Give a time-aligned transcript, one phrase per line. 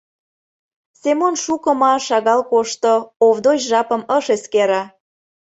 [1.01, 2.93] Семон шуко ма шагал кошто—
[3.25, 4.81] Овдоч жапым ыш эскере.